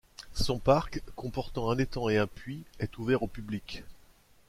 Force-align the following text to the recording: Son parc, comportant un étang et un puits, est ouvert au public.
Son 0.33 0.57
parc, 0.57 1.03
comportant 1.15 1.69
un 1.69 1.77
étang 1.77 2.09
et 2.09 2.17
un 2.17 2.25
puits, 2.25 2.63
est 2.79 2.97
ouvert 2.97 3.21
au 3.21 3.27
public. 3.27 3.83